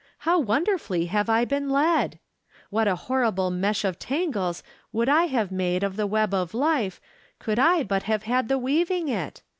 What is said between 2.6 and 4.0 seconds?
What a horrible mesh of